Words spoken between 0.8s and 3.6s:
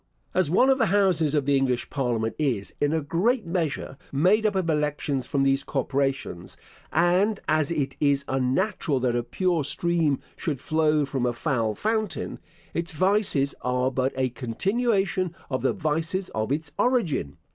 Houses of the English Parliament is, in a great